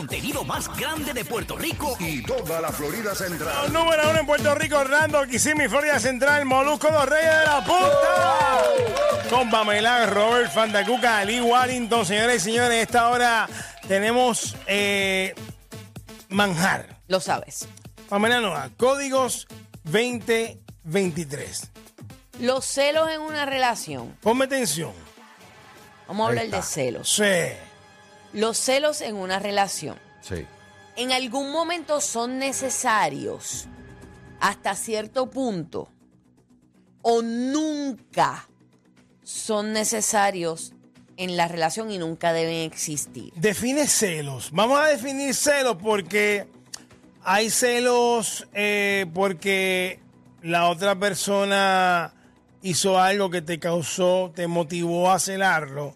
[0.00, 3.70] contenido más grande de Puerto Rico y toda la Florida Central.
[3.70, 9.28] Número uno en Puerto Rico, Orlando, Kissimmee, Florida Central, Molusco, los Reyes de la Punta.
[9.28, 13.46] Con Pamela, Robert, Fandacuca, Ali Wallington, señores y señores, esta hora
[13.88, 15.34] tenemos eh,
[16.30, 16.96] manjar.
[17.06, 17.68] Lo sabes.
[18.08, 19.48] Pamela Noa, códigos
[19.84, 21.72] 2023.
[22.40, 24.16] Los celos en una relación.
[24.22, 24.92] Ponme atención.
[26.08, 27.06] Vamos a Ahí hablar de celos.
[27.06, 27.69] Sí.
[28.32, 29.98] Los celos en una relación.
[30.20, 30.46] Sí.
[30.96, 33.66] En algún momento son necesarios
[34.40, 35.88] hasta cierto punto
[37.02, 38.48] o nunca
[39.22, 40.72] son necesarios
[41.16, 43.32] en la relación y nunca deben existir.
[43.36, 44.50] Define celos.
[44.52, 46.48] Vamos a definir celos porque
[47.22, 50.00] hay celos eh, porque
[50.42, 52.14] la otra persona
[52.62, 55.94] hizo algo que te causó, te motivó a celarlo.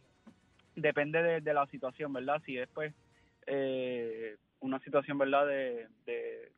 [0.77, 2.41] depende de, la situación, ¿verdad?
[2.45, 2.95] Si es pues
[3.47, 5.47] eh, una situación, ¿verdad?
[5.47, 6.53] De, de,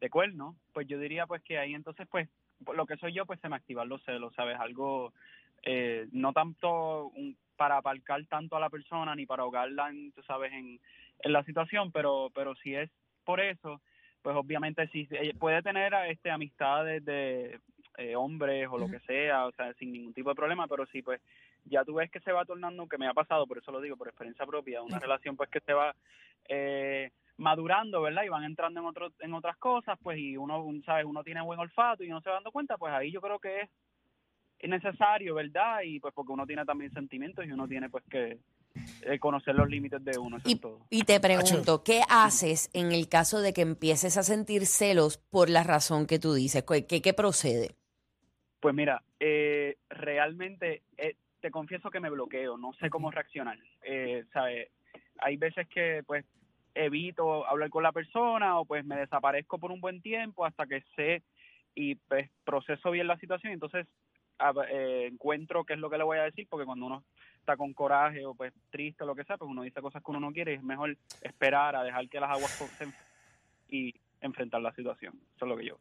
[0.00, 2.28] de cuerno, pues yo diría pues que ahí entonces pues
[2.74, 4.58] lo que soy yo pues se me activan los celos, ¿sabes?
[4.58, 5.12] Algo
[5.62, 10.52] eh, no tanto un- para aparcar tanto a la persona ni para ahogarla, en, sabes,
[10.52, 10.78] en,
[11.20, 12.90] en la situación, pero pero si es
[13.24, 13.80] por eso,
[14.22, 17.60] pues obviamente sí eh, puede tener este amistades de
[17.98, 21.02] eh, hombres o lo que sea, o sea, sin ningún tipo de problema, pero sí,
[21.02, 21.20] pues
[21.64, 23.96] ya tú ves que se va tornando, que me ha pasado, por eso lo digo,
[23.96, 25.94] por experiencia propia, una relación pues que se va
[26.48, 28.22] eh, madurando, ¿verdad?
[28.24, 31.04] Y van entrando en otros en otras cosas, pues y uno, un- ¿sabes?
[31.04, 33.60] Uno tiene buen olfato y no se va dando cuenta, pues ahí yo creo que
[33.62, 33.70] es
[34.60, 35.82] es necesario, ¿verdad?
[35.84, 38.38] Y pues porque uno tiene también sentimientos y uno tiene pues que
[39.02, 40.80] eh, conocer los límites de uno, eso Y, es todo.
[40.90, 45.48] y te pregunto, ¿qué haces en el caso de que empieces a sentir celos por
[45.48, 46.64] la razón que tú dices?
[46.64, 47.76] ¿Qué, qué, qué procede?
[48.60, 53.58] Pues mira, eh, realmente eh, te confieso que me bloqueo, no sé cómo reaccionar.
[53.82, 54.68] Eh, ¿sabes?
[55.18, 56.24] Hay veces que pues
[56.74, 60.82] evito hablar con la persona o pues me desaparezco por un buen tiempo hasta que
[60.96, 61.22] sé
[61.74, 63.52] y pues proceso bien la situación.
[63.52, 63.86] Entonces
[64.38, 67.04] a- eh, encuentro qué es lo que le voy a decir porque cuando uno
[67.40, 70.10] está con coraje o pues triste o lo que sea, pues uno dice cosas que
[70.10, 72.86] uno no quiere y es mejor esperar a dejar que las aguas se
[73.70, 75.14] y enfrentar la situación.
[75.36, 75.78] Eso es lo que yo.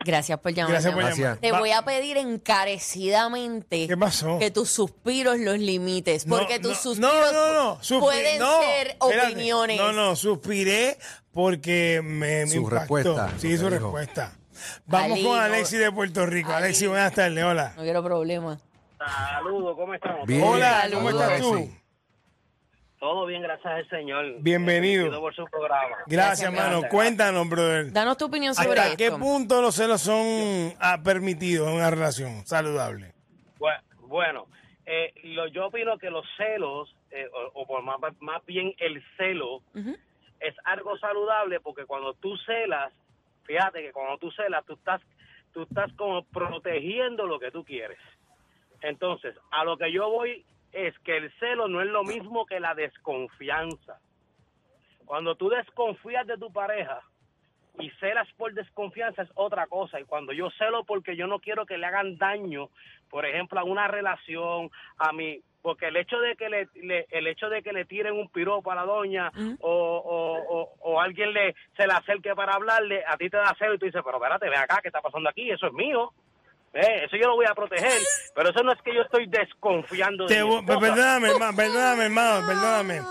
[0.00, 0.72] Gracias por llamar.
[0.72, 1.18] Gracias por Gracias.
[1.24, 1.38] llamar.
[1.40, 4.38] Te Va- voy a pedir encarecidamente ¿Qué pasó?
[4.38, 8.38] que tus suspiros los limites, No, porque tus no, suspiros no, no, no, suspi- pueden
[8.38, 9.26] no, ser espérate.
[9.32, 9.76] opiniones.
[9.78, 10.98] No, no, suspiré
[11.32, 12.78] porque me, me Su impactó.
[12.78, 13.70] respuesta, Sí, su dijo.
[13.70, 14.32] respuesta.
[14.86, 16.52] Vamos Ali, con Alexi de Puerto Rico.
[16.52, 17.74] Alexi, buenas tardes, hola.
[17.76, 18.58] No quiero problemas.
[18.98, 20.26] Saludos, ¿cómo estamos?
[20.26, 20.42] Bien.
[20.42, 20.88] Hola.
[20.92, 21.54] ¿cómo estás tú?
[21.54, 21.77] Alexi.
[22.98, 24.24] Todo bien, gracias al Señor.
[24.40, 25.04] Bienvenido.
[25.04, 25.96] Bendecido por su programa.
[26.06, 26.80] Gracias, Gracias, mano.
[26.80, 26.90] gracias.
[26.92, 27.92] Cuéntanos, brother.
[27.92, 29.18] Danos tu opinión sobre ¿Hasta qué esto.
[29.20, 33.12] punto los celos son ah, permitidos en una relación saludable?
[33.58, 34.46] Bue- Bueno,
[34.84, 39.00] eh, lo- yo opino que los celos, eh, o, o por más, más bien el
[39.16, 39.62] celo,
[40.40, 42.92] es algo saludable porque cuando tú celas,
[43.44, 45.00] fíjate que cuando tú celas, tú estás,
[45.52, 47.98] tú estás como protegiendo lo que tú quieres.
[48.82, 52.60] Entonces, a lo que yo voy es que el celo no es lo mismo que
[52.60, 53.98] la desconfianza.
[55.04, 57.00] Cuando tú desconfías de tu pareja
[57.78, 60.00] y celas por desconfianza es otra cosa.
[60.00, 62.68] Y cuando yo celo porque yo no quiero que le hagan daño,
[63.08, 67.26] por ejemplo, a una relación, a mí, porque el hecho de que le, le- el
[67.26, 69.30] hecho de que le tiren un piropo a la doña
[69.60, 73.54] o, o, o, o alguien le se le acerque para hablarle, a ti te da
[73.58, 75.50] celo y tú dices, pero espérate, ve acá, ¿qué está pasando aquí?
[75.50, 76.12] Eso es mío.
[76.80, 78.00] Eh, eso yo lo voy a proteger,
[78.34, 80.78] pero eso no es que yo estoy desconfiando de Te mi vo- esposa.
[80.80, 83.02] perdóname, hermano, perdóname, hermano, perdóname.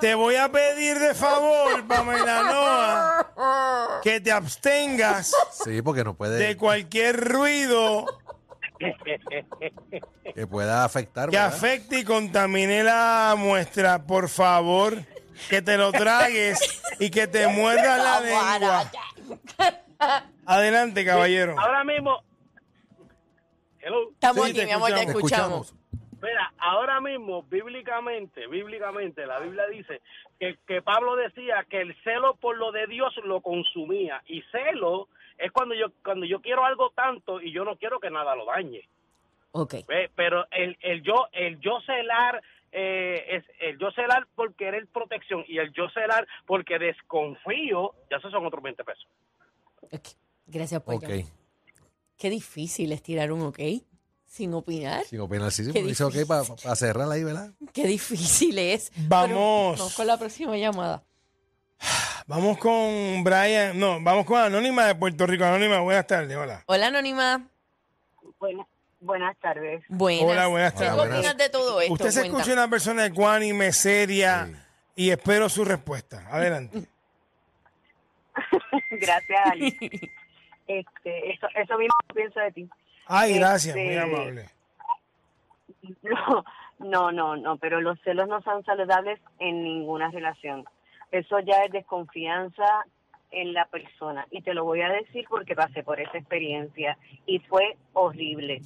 [0.00, 5.32] Te voy a pedir de favor, Pamela Noa, que te abstengas
[5.64, 6.36] Sí, porque no puede.
[6.36, 8.04] de cualquier ruido
[10.34, 11.30] que pueda afectar.
[11.30, 11.54] que ¿verdad?
[11.54, 14.02] afecte y contamine la muestra.
[14.04, 14.94] Por favor,
[15.48, 16.58] que te lo tragues
[16.98, 18.90] y que te muerdas la lengua.
[20.44, 21.54] Adelante, caballero.
[21.58, 22.22] Ahora mismo,
[23.84, 25.68] hello, Estamos Sí, aquí, mi amor, te escuchamos.
[25.68, 25.74] escuchamos.
[26.22, 30.00] mira, ahora mismo, bíblicamente, bíblicamente, la Biblia dice
[30.38, 34.22] que, que Pablo decía que el celo por lo de Dios lo consumía.
[34.26, 35.08] Y celo
[35.38, 38.46] es cuando yo, cuando yo quiero algo tanto y yo no quiero que nada lo
[38.46, 38.88] dañe.
[39.52, 39.74] Ok.
[39.86, 40.10] ¿Ve?
[40.14, 42.42] Pero el, el yo, el yo celar,
[42.72, 48.16] eh, es el yo celar por querer protección y el yo celar porque desconfío, ya
[48.16, 49.06] esos son otros 20 pesos.
[49.92, 50.08] Ok.
[50.46, 51.04] Gracias por Ok.
[52.16, 53.58] Qué difícil es tirar un ok
[54.26, 55.04] sin opinar.
[55.04, 57.50] Sin opinar, sí, sí, Qué porque dice ok para cerrar ahí, ¿verdad?
[57.72, 58.90] Qué difícil es.
[59.08, 59.28] Vamos.
[59.28, 61.04] Pero vamos con la próxima llamada.
[62.26, 65.44] Vamos con Brian, no, vamos con Anónima de Puerto Rico.
[65.44, 66.62] Anónima, buenas tardes, hola.
[66.66, 67.46] Hola, Anónima.
[68.40, 68.66] Buenas,
[69.00, 69.84] buenas tardes.
[69.88, 70.24] Buenas.
[70.24, 70.96] Hola, buenas ¿Qué tardes.
[71.04, 71.92] tú opinas de todo esto?
[71.92, 72.38] Usted se Cuenta.
[72.38, 74.48] escucha una persona ecuánime, seria,
[74.96, 76.26] y espero su respuesta.
[76.30, 76.86] Adelante.
[78.90, 79.76] Gracias, Ali.
[80.66, 82.68] Este, eso, eso mismo pienso de ti.
[83.06, 84.48] Ay, gracias, muy Este, amable.
[86.02, 86.44] No,
[86.78, 90.64] no, no, no, pero los celos no son saludables en ninguna relación.
[91.10, 92.86] Eso ya es desconfianza
[93.30, 94.26] en la persona.
[94.30, 96.96] Y te lo voy a decir porque pasé por esa experiencia
[97.26, 98.62] y fue horrible.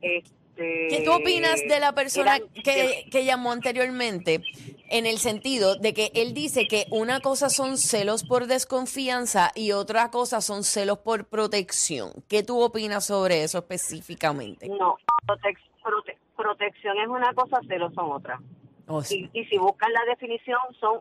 [0.00, 4.42] Este, ¿Qué tú opinas de la persona eran- que, que llamó anteriormente?
[4.90, 9.72] En el sentido de que él dice que una cosa son celos por desconfianza y
[9.72, 12.12] otra cosa son celos por protección.
[12.28, 14.68] ¿Qué tú opinas sobre eso específicamente?
[14.68, 18.38] No, protec- prote- protección es una cosa, celos son otra.
[18.86, 19.30] Oh, sí.
[19.32, 21.00] y, y si buscan la definición son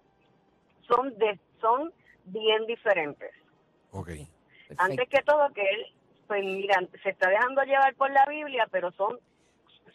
[0.87, 1.91] son de, son
[2.25, 3.31] bien diferentes.
[3.91, 4.09] Ok.
[4.77, 5.85] Antes que todo que él
[6.27, 9.19] pues mira, se está dejando llevar por la Biblia, pero son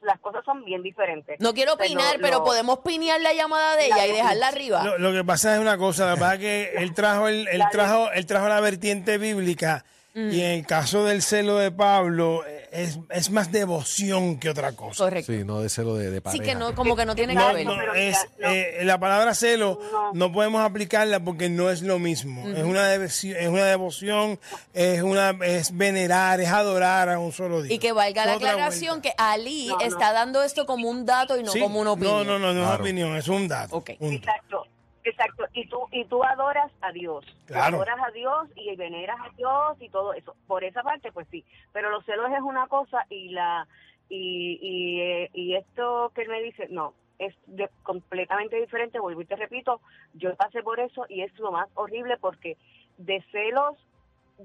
[0.07, 1.39] las cosas son bien diferentes.
[1.41, 4.83] No quiero Pero opinar, lo- pero podemos pinear la llamada de ella y dejarla arriba.
[4.85, 7.63] Lo, lo que pasa es una cosa, la verdad es que él trajo, el, él
[7.71, 9.85] trajo, él trajo la vertiente bíblica
[10.17, 14.73] y en el caso del celo de Pablo eh, es, es más devoción que otra
[14.73, 15.05] cosa.
[15.05, 15.31] Correcto.
[15.31, 16.45] Sí, no de celo de, de Sí pareja.
[16.45, 17.67] que no, como que no tiene No, que ver.
[17.67, 20.13] No, es, eh, la palabra celo no.
[20.15, 20.33] No.
[20.33, 22.49] podemos aplicarla porque no es lo mismo.
[22.49, 24.41] Es una devoción, es una devoción,
[24.73, 27.75] es una es venerar, es adorar a un solo Dios.
[27.75, 29.11] Y que valga la Es otra aclaración vuelta.
[29.11, 29.81] que Ali No, no.
[29.83, 32.27] está dando esto como un dato y no Sí, como una opinión.
[32.27, 32.83] No, no, no, no es Claro.
[32.83, 33.77] opinión, es un dato.
[33.77, 33.91] Ok.
[33.99, 34.15] punto.
[34.17, 34.67] Exacto,
[35.11, 35.45] exacto.
[35.53, 37.25] Y tú y tú adoras a Dios.
[37.47, 37.77] Claro.
[37.77, 40.35] adoras a Dios y veneras a Dios y todo eso.
[40.47, 41.45] Por esa parte, pues sí.
[41.73, 43.67] Pero los celos es una cosa y la
[44.09, 48.99] y y, eh, y esto que él me dice, no, es de- completamente diferente.
[49.01, 49.81] Vuelvo y te repito,
[50.15, 52.57] yo pasé por eso y es lo más horrible porque
[52.99, 53.77] de celos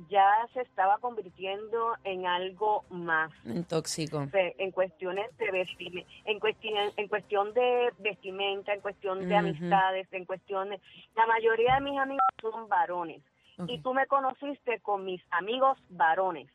[0.10, 4.28] ya se estaba convirtiendo en algo más Un tóxico.
[4.34, 10.26] en cuestiones de vestimenta, en cuestión, en cuestión de vestimenta, en cuestión de amistades, en
[10.26, 10.80] cuestión de...
[11.16, 13.22] La mayoría de mis amigos son varones.
[13.68, 16.50] Y tú me conociste con mis amigos varones.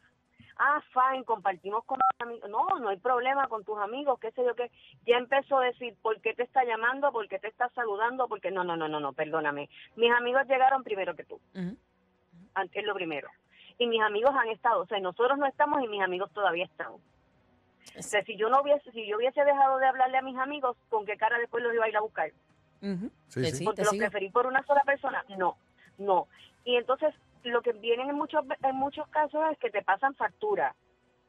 [0.59, 2.51] Ah, fine, compartimos con mis amigos.
[2.51, 4.71] No, no hay problema con tus amigos, qué sé yo qué.
[5.07, 7.13] Ya empezó a decir, ¿por qué te está llamando?
[7.13, 8.27] ¿Por qué te está saludando?
[8.27, 9.69] Porque no, no, no, no, no, perdóname.
[9.97, 11.77] Mis amigos llegaron primero que tú Ujú.
[12.57, 13.29] Antes lo primero.
[13.79, 16.93] Y mis amigos han estado, o sea, nosotros no estamos y mis amigos todavía están.
[16.93, 20.77] O sea, si yo no hubiese, si yo hubiese dejado de hablarle a mis amigos,
[20.89, 22.31] ¿con qué cara después los iba a ir a buscar?
[23.29, 23.45] Sí.
[23.53, 24.03] sí, Porque los sigo.
[24.03, 25.25] preferí por una sola persona.
[25.37, 25.57] No,
[25.99, 26.27] no.
[26.65, 30.75] Y entonces, lo que vienen en muchos, en muchos casos es que te pasan factura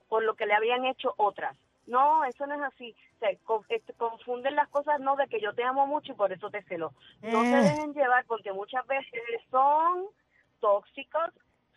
[0.10, 1.55] por lo que le habían hecho otras.
[1.86, 2.96] No, eso no es así.
[3.22, 6.31] O con- este, confunden las cosas, no de que yo te amo mucho y por
[6.34, 6.93] eso te celo.
[7.22, 7.63] No se Mm.
[7.63, 10.05] dejen llevar porque muchas veces son
[10.59, 11.31] tóxicos,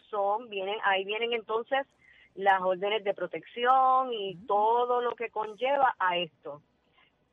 [0.09, 1.87] son, vienen, ahí vienen entonces
[2.35, 6.63] las órdenes de protección y todo lo que conlleva a esto.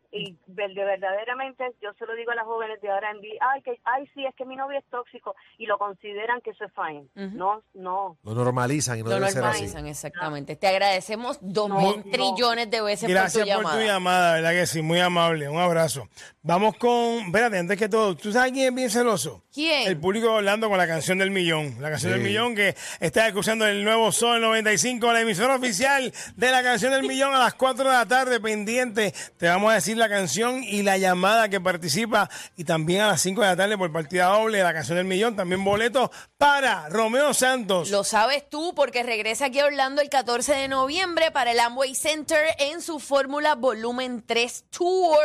[0.09, 3.39] Y ver- de verdaderamente, yo se lo digo a las jóvenes de ahora en día,
[3.53, 6.63] ay, que, ay, sí, es que mi novio es tóxico y lo consideran que eso
[6.63, 7.07] es fine.
[7.35, 8.17] No, no.
[8.23, 9.49] Lo normalizan y no Lo debe ser así.
[9.63, 10.55] normalizan, exactamente.
[10.55, 12.11] Te agradecemos dos No, mil no.
[12.11, 13.79] trillones de veces Gracias por tu por llamada.
[13.81, 14.81] tu llamada, ¿verdad que sí?
[14.81, 16.07] Muy amable, un abrazo.
[16.41, 19.43] Vamos con, espérate, antes que todo, ¿tú sabes quién es bien celoso?
[19.53, 19.87] ¿Quién?
[19.89, 21.75] El público hablando con la canción del millón.
[21.81, 22.17] La canción Sí.
[22.19, 26.93] del millón que está escuchando el nuevo Sol 95, la emisora oficial de la canción
[26.93, 29.13] del millón a las 4 de la tarde, pendiente.
[29.37, 32.29] Te vamos a decir la canción y la llamada que participa.
[32.55, 35.35] Y también a las 5 de la tarde por partida doble, la canción del millón.
[35.35, 37.89] También boletos para Romeo Santos.
[37.89, 41.95] Lo sabes tú porque regresa aquí a Orlando el 14 de noviembre para el Amway
[41.95, 45.17] Center en su Fórmula Volumen 3 Tour.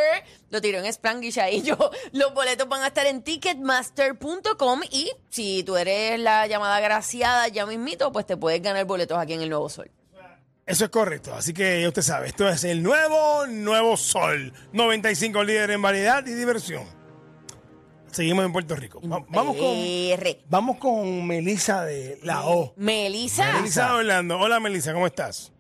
[0.51, 1.77] Lo tiró en Spanglish ahí yo.
[2.13, 7.67] Los boletos van a estar en ticketmaster.com y si tú eres la llamada graciada ya
[7.67, 9.91] mismito, pues te puedes ganar boletos aquí en el Nuevo Sol.
[10.67, 11.35] Eso es correcto.
[11.35, 14.53] Así que ya usted sabe, esto es el nuevo, nuevo Sol.
[14.73, 16.85] 95 líderes en variedad y diversión.
[18.11, 19.01] Seguimos en Puerto Rico.
[19.01, 19.77] Va- vamos con,
[20.49, 22.75] vamos con Melissa de la O.
[22.77, 23.53] Melissa.
[23.55, 24.39] Melissa de Orlando.
[24.39, 25.51] Hola Melissa, ¿cómo estás?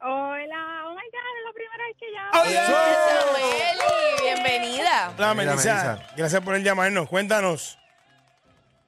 [0.00, 2.30] Hola, oh my god, es la primera vez que llamo.
[2.42, 3.32] Hola.
[3.32, 5.12] Meli, bienvenida.
[5.16, 5.74] Hola Mira, Melissa.
[5.94, 6.14] Melissa.
[6.16, 7.08] Gracias por el llamarnos.
[7.08, 7.78] Cuéntanos.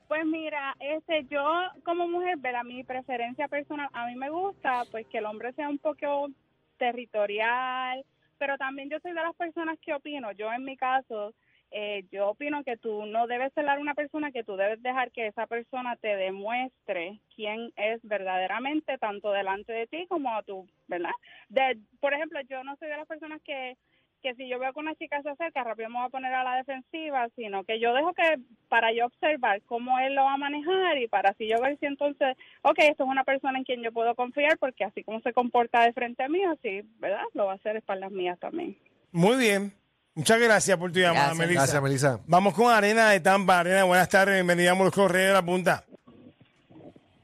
[0.08, 1.42] Pues mira, este, yo
[1.84, 5.52] como mujer, ver a mi preferencia personal, a mí me gusta pues que el hombre
[5.54, 6.28] sea un poco
[6.76, 8.04] territorial,
[8.38, 11.32] pero también yo soy de las personas que opino, yo en mi caso,
[11.70, 15.10] eh, yo opino que tú no debes celar a una persona, que tú debes dejar
[15.10, 20.68] que esa persona te demuestre quién es verdaderamente, tanto delante de ti como a tú,
[20.86, 21.10] ¿verdad?
[21.48, 23.76] De, por ejemplo, yo no soy de las personas que
[24.24, 26.42] que si yo veo que una chica se acerca, rápido me voy a poner a
[26.42, 28.40] la defensiva, sino que yo dejo que
[28.70, 31.84] para yo observar cómo él lo va a manejar y para así yo ver si
[31.84, 35.34] entonces, ok, esto es una persona en quien yo puedo confiar porque así como se
[35.34, 37.20] comporta de frente a mí, así, ¿verdad?
[37.34, 38.78] Lo va a hacer espaldas mías también.
[39.12, 39.74] Muy bien.
[40.14, 41.38] Muchas gracias por tu llamada, Gracias.
[41.38, 41.60] Melissa.
[41.60, 42.20] Gracias, Melissa.
[42.26, 43.60] Vamos con Arena de Tampa.
[43.60, 44.34] Arena, buenas tardes.
[44.36, 45.84] Bienvenida a los Correos de la Punta.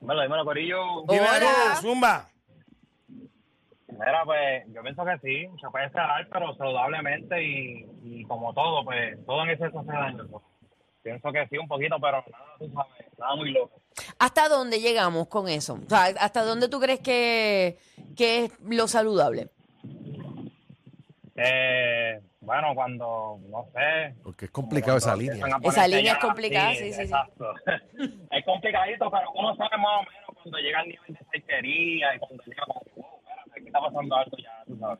[0.00, 1.02] Dímelo, dímelo, Corillo.
[1.08, 1.26] Dime
[1.80, 2.29] Zumba.
[4.00, 8.82] Mira, pues yo pienso que sí, se puede celar, pero saludablemente y, y como todo,
[8.84, 10.26] pues todo en exceso hace daño.
[10.30, 10.42] pues.
[11.02, 13.80] Pienso que sí, un poquito, pero nada, tú sabes, nada muy loco.
[14.18, 15.74] ¿Hasta dónde llegamos con eso?
[15.74, 17.78] O sea, ¿hasta dónde tú crees que,
[18.16, 19.48] que es lo saludable?
[21.36, 24.14] Eh, bueno, cuando, no sé...
[24.22, 25.46] Porque es complicado esa línea.
[25.62, 27.02] Esa línea es complicada, sí, sí, sí.
[27.02, 27.54] Exacto.
[28.30, 32.18] es complicadito, pero uno sabe más o menos cuando llega al nivel de cerquería y
[32.18, 34.98] cuando llega como, wow, espérate, aquí está pasando algo ya, tú sabes.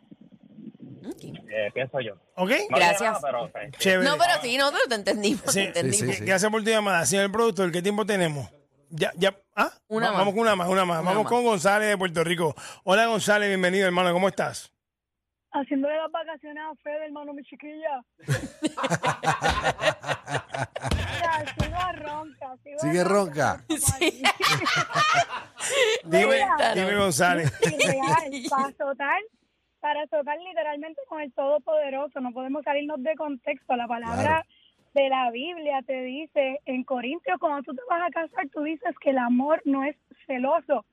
[1.52, 2.14] Eh, pienso yo.
[2.36, 2.50] ¿Ok?
[2.70, 3.00] No Gracias.
[3.22, 3.70] nada, pero.
[3.78, 4.08] Chévere.
[4.08, 6.14] No, pero sí, no, pero te entendimos, te Sí, entendimos.
[6.14, 6.24] sí, sí.
[6.24, 7.04] Gracias por tu llamada.
[7.06, 8.48] Señor productor, ¿qué tiempo tenemos?
[8.90, 9.34] Ya, ya.
[9.56, 9.70] ¿Ah?
[9.88, 10.18] Una Va- más.
[10.20, 11.00] Vamos con una más, una más.
[11.00, 11.32] Una Vamos más.
[11.32, 12.54] con González de Puerto Rico.
[12.84, 14.12] Hola, González, bienvenido, hermano.
[14.12, 14.72] ¿Cómo estás?
[15.52, 18.04] Haciéndole las vacaciones a Fede, hermano, mi chiquilla.
[20.96, 23.64] Mira, sigo ronca, sigo Sigue ronca.
[23.68, 24.22] Sí.
[26.04, 26.40] Dime,
[26.74, 27.52] dime, González.
[28.50, 29.20] Para azotar,
[29.80, 32.20] para azotar literalmente con el Todopoderoso.
[32.20, 33.76] No podemos salirnos de contexto.
[33.76, 34.44] La palabra
[34.94, 38.94] de la Biblia te dice en Corintios, cuando tú te vas a casar, tú dices
[39.00, 40.84] que el amor no es celoso.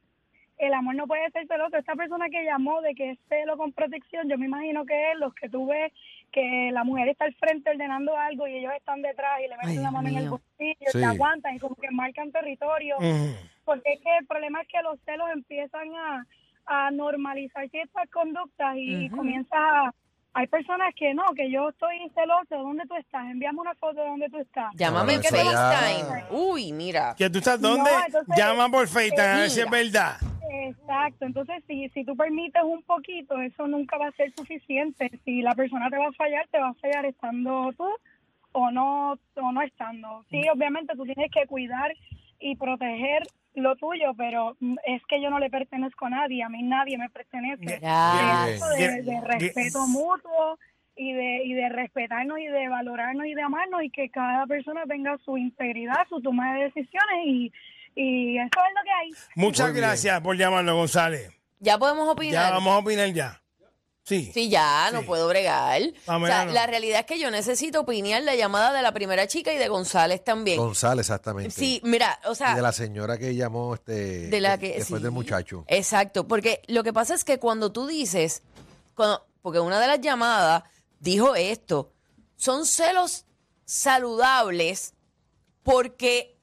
[0.58, 1.78] El amor no puede ser celoso.
[1.78, 5.18] Esta persona que llamó de que es celo con protección, yo me imagino que es
[5.20, 5.92] los que tú ves
[6.32, 9.70] que la mujer está al frente ordenando algo y ellos están detrás y le meten
[9.70, 11.00] Ay, la mano en el bolsillo, Sí.
[11.00, 12.98] te aguantan y como que marcan territorio
[13.66, 16.26] porque es que el problema es que los celos empiezan a,
[16.68, 19.18] a normalizar ciertas conductas y Ujú.
[19.18, 19.94] comienza a...
[20.34, 23.26] Hay personas que no, que yo estoy celoso, ¿dónde tú estás?
[23.26, 24.72] Envíame una foto de dónde tú estás.
[24.76, 26.26] Llámame en FaceTime.
[26.30, 27.16] Uy, mira.
[27.18, 27.90] ¿Que tú estás dónde?
[27.90, 30.18] No, entonces- Llama por FaceTime a ver si es verdad.
[30.50, 35.10] Exacto, entonces si, si tú permites un poquito, eso nunca va a ser suficiente.
[35.26, 37.88] Si la persona te va a fallar, te va a fallar estando tú
[38.52, 40.24] o no, o no estando.
[40.30, 41.94] Sí, obviamente tú tienes que cuidar
[42.40, 43.24] y proteger
[43.62, 46.98] lo tuyo, pero mm, es que yo no le pertenezco a nadie, a mí nadie
[46.98, 47.76] me pertenece.
[47.76, 50.58] Eso de, de respeto mutuo
[50.96, 54.84] y de, y de respetarnos y de valorarnos y de amarnos y que cada persona
[54.88, 57.52] tenga su integridad, su toma de decisiones y,
[57.96, 59.10] y eso es lo que hay.
[59.36, 59.86] Muchas Muy bien.
[59.86, 61.32] gracias por llamarnos, González.
[61.60, 62.34] Ya podemos opinar.
[62.34, 63.42] Ya vamos a opinar ya.
[64.08, 64.32] Sí.
[64.34, 65.06] Sí, ya, no Sí.
[65.06, 65.82] puedo bregar.
[66.06, 66.54] O sea, no.
[66.54, 69.68] la realidad es que yo necesito opinar la llamada de la primera chica y de
[69.68, 70.58] González también.
[70.58, 71.52] González, exactamente.
[71.52, 75.00] Sí, mira, o sea, Y de la señora que llamó este de la que después
[75.02, 75.04] sí.
[75.04, 75.66] del muchacho.
[75.68, 78.44] Exacto, porque lo que pasa es que cuando tú dices,
[78.96, 80.64] cuando, porque una de las llamadas
[81.02, 81.92] dijo esto,
[82.38, 83.26] son celos
[83.66, 84.94] saludables
[85.64, 86.38] porque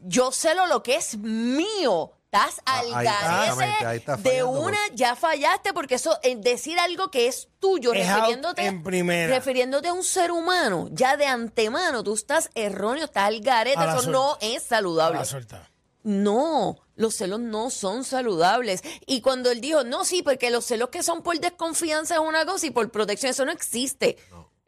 [0.00, 2.12] yo celo lo que es mío.
[2.36, 6.18] Estás Ah, al ahí- exactamente, ahí garete está de fallando, una, ya fallaste porque eso,
[6.22, 9.34] el decir algo que es tuyo, Es out refiriéndote, en primera.
[9.34, 13.86] refiriéndote a un ser humano, ya de antemano, tú estás erróneo, estás al garete, A
[13.86, 15.24] la eso no es saludable.
[15.24, 15.70] Suelta.
[16.02, 18.82] No, los celos no son saludables.
[19.06, 22.46] Y cuando él dijo, no, sí, porque los celos que son por desconfianza es una
[22.46, 24.16] cosa y por protección, eso no existe.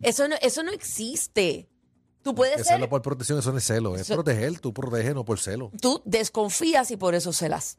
[0.01, 1.69] Eso, no, eso no existe.
[2.23, 3.95] Tú puedes ser, celo por protección, eso no es celo.
[3.95, 5.71] Es Eso- proteger, tú proteges, no por celo.
[5.81, 7.79] tú desconfías y por eso celas.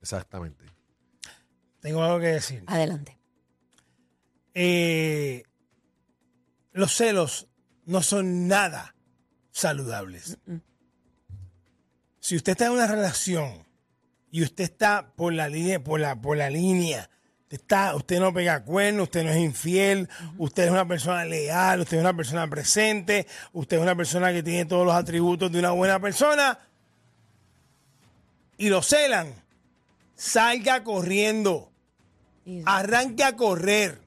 [0.00, 0.64] Exactamente.
[1.80, 2.62] Tengo algo que decir.
[2.66, 3.18] Adelante.
[4.54, 5.42] eh,
[6.72, 7.48] los celos
[7.86, 8.94] no son nada
[9.50, 10.38] saludables.
[12.20, 13.66] Si usted está en una relación
[14.30, 17.10] y usted está por la línea, por la, por la línea,
[17.50, 21.96] está, usted no pega cuernos, usted no es infiel, usted es una persona leal, usted
[21.96, 25.72] es una persona presente, usted es una persona que tiene todos los atributos de una
[25.72, 26.58] buena persona
[28.56, 29.34] y lo celan,
[30.14, 31.72] salga corriendo,
[32.66, 34.00] arranque a correr,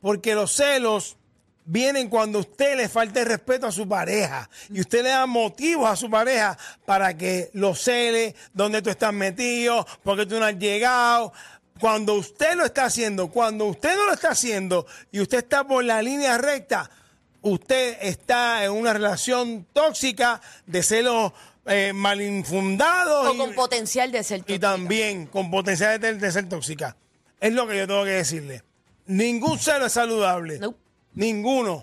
[0.00, 1.18] porque los celos
[1.66, 5.88] vienen cuando usted le falta el respeto a su pareja y usted le da motivos
[5.88, 10.58] a su pareja para que lo cele, donde tú estás metido, porque tú no has
[10.58, 11.32] llegado.
[11.80, 15.82] Cuando usted lo está haciendo, cuando usted no lo está haciendo y usted está por
[15.84, 16.88] la línea recta,
[17.42, 21.32] usted está en una relación tóxica de celos
[21.66, 24.60] eh, malinfundados O con potencial de ser y tóxica.
[24.70, 26.96] también con potencial de, de ser tóxica.
[27.40, 28.62] Es lo que yo tengo que decirle.
[29.06, 30.58] Ningún celo es saludable.
[30.60, 30.78] Nope.
[31.14, 31.82] Ninguno.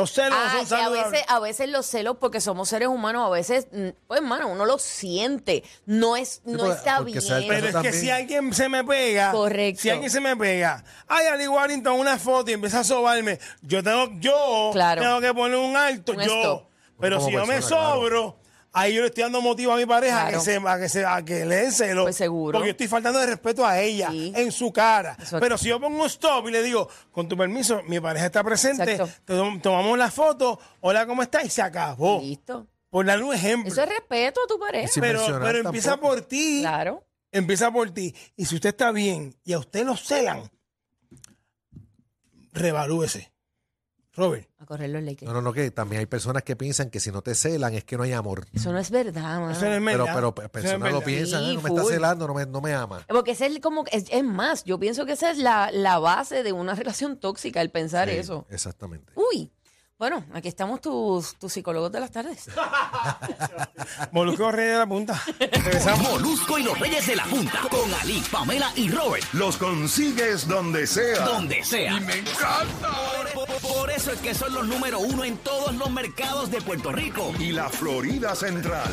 [0.00, 1.10] Los celos Ah, no son que a saludables.
[1.12, 4.64] veces, a veces los celos, porque somos seres humanos, a veces, mm, pues, hermano, uno
[4.66, 5.62] lo siente.
[5.86, 7.44] No es, no porque- está porque bien.
[7.48, 7.92] Pero es también.
[7.94, 9.82] que si alguien se me pega, Correcto.
[9.82, 13.82] si alguien se me pega, ay, Ali Warrington, una foto y empieza a sobarme, yo
[13.82, 15.02] tengo, yo Claro.
[15.02, 16.40] tengo que poner un alto, Un yo.
[16.40, 16.64] stop.
[16.98, 18.36] Pero Como si yo me claro.
[18.72, 21.04] Ahí yo le estoy dando motivo a mi pareja a que, se, a que, se,
[21.04, 22.02] a que le den celo.
[22.04, 22.58] Pues seguro.
[22.58, 24.32] Porque yo estoy faltando de respeto a ella, Sí.
[24.36, 25.12] en su cara.
[25.18, 25.40] Exacto.
[25.40, 28.42] Pero si yo pongo un stop y le digo, con tu permiso, mi pareja está
[28.44, 31.42] presente, tom- tomamos la foto, hola, ¿cómo está?
[31.44, 32.20] Y se acabó.
[32.20, 32.66] Listo.
[32.90, 33.70] Por darle un ejemplo.
[33.72, 34.90] Eso es respeto a tu pareja.
[35.00, 35.20] Pero
[35.60, 36.14] empieza tampoco.
[36.14, 36.58] por ti.
[36.60, 37.04] Claro.
[37.32, 38.12] Empieza por ti.
[38.36, 40.50] Y si usted está bien y a usted lo celan,
[42.52, 43.30] revalúese.
[44.16, 44.48] Robert.
[44.58, 45.28] A correr los Lakers.
[45.28, 47.84] No, no, no, que también hay personas que piensan que si no te celan es
[47.84, 48.46] que no hay amor.
[48.52, 49.50] Eso no es verdad, mano.
[49.52, 50.14] Eso no es Pero, verdad.
[50.14, 52.60] pero no es personas lo piensan, Sí, "Eh, no me está celando, no me, no
[52.60, 53.04] me ama.
[53.08, 56.42] Porque ese es como, es, es más, yo pienso que esa es la, la base
[56.42, 58.46] de una relación tóxica, el pensar Sí, eso.
[58.50, 59.12] Exactamente.
[59.14, 59.52] Uy,
[59.98, 62.46] bueno, aquí estamos tus, tus psicólogos de las tardes.
[64.12, 65.22] Molusco Rey de la Punta.
[65.38, 66.10] Regresamos.
[66.10, 67.60] Molusco y los Reyes de la Punta.
[67.70, 69.24] Con Ali, Pamela y Robert.
[69.34, 71.24] Los consigues donde sea.
[71.26, 71.92] Donde sea.
[71.96, 72.90] Y me encanta.
[73.62, 77.32] Por, eso es que son los número uno en todos los mercados de Puerto Rico.
[77.38, 78.92] Y la Florida Central.